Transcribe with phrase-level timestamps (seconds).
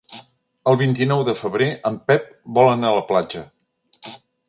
[0.71, 2.27] El vint-i-nou de febrer en Pep
[2.59, 3.49] vol anar a la platja.